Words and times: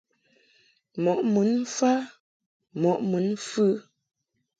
Mɔʼ 1.03 1.19
mun 1.33 1.49
mfa 1.63 1.91
mɔʼ 2.81 2.97
mun 3.09 3.25
mfɨ. 3.35 3.65